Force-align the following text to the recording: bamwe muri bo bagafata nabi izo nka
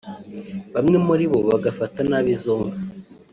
bamwe 0.73 0.97
muri 1.07 1.23
bo 1.31 1.39
bagafata 1.49 1.99
nabi 2.09 2.29
izo 2.35 2.53
nka 2.61 2.75